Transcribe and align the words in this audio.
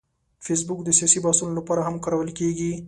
فېسبوک 0.45 0.79
د 0.83 0.89
سیاسي 0.97 1.19
بحثونو 1.25 1.53
لپاره 1.59 1.81
هم 1.87 1.95
کارول 2.05 2.29
کېږي 2.39 2.71